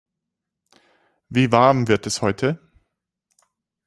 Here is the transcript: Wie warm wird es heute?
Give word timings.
Wie 1.29 1.51
warm 1.51 1.87
wird 1.87 2.07
es 2.07 2.23
heute? 2.23 2.57